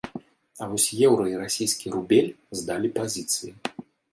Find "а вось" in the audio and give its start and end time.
0.61-0.87